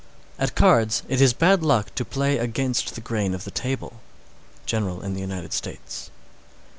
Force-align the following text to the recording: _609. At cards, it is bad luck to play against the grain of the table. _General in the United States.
_609. 0.41 0.47
At 0.47 0.55
cards, 0.55 1.03
it 1.07 1.21
is 1.21 1.31
bad 1.33 1.61
luck 1.61 1.93
to 1.93 2.03
play 2.03 2.39
against 2.39 2.95
the 2.95 3.01
grain 3.01 3.35
of 3.35 3.43
the 3.43 3.51
table. 3.51 4.01
_General 4.65 5.03
in 5.03 5.13
the 5.13 5.21
United 5.21 5.53
States. 5.53 6.09